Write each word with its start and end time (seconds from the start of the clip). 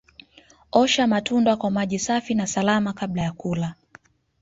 Osha 0.71 1.07
matunda 1.07 1.55
kwa 1.55 1.71
maji 1.71 1.99
safi 1.99 2.35
na 2.35 2.47
salama 2.47 2.93
kabla 2.93 3.21
ya 3.21 3.31
kula 3.31 3.75